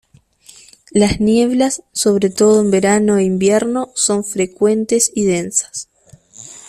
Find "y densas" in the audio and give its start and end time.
5.13-5.89